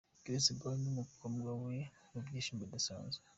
Chris 0.21 0.45
Brown 0.59 0.79
n’umukobwa 0.83 1.49
we 1.63 1.75
mubyishimo 2.11 2.59
bidasanzwe. 2.61 3.23